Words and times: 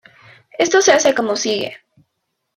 Esto 0.57 0.81
se 0.81 0.93
hace 0.93 1.13
como 1.13 1.35
sigue. 1.35 1.77